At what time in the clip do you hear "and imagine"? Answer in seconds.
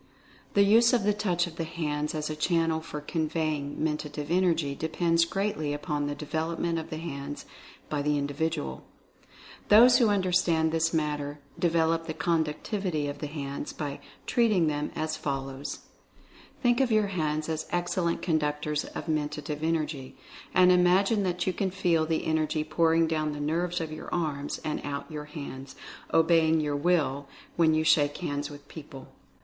20.51-21.21